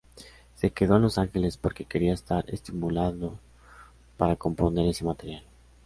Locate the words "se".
0.55-0.71